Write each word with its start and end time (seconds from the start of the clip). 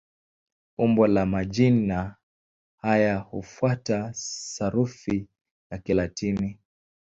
Umbo 0.77 1.07
la 1.07 1.25
majina 1.25 2.15
haya 2.77 3.17
hufuata 3.17 4.13
sarufi 4.13 5.27
ya 5.71 5.77
Kilatini. 5.77 6.59